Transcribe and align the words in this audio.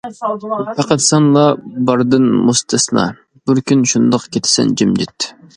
پەقەت 0.77 1.03
سەنلا 1.07 1.43
باردىن 1.91 2.27
مۇستەسنا، 2.47 3.07
بىر 3.51 3.63
كۈن 3.69 3.87
شۇنداق 3.93 4.29
كېتىسەن 4.35 4.77
جىمجىت. 4.83 5.33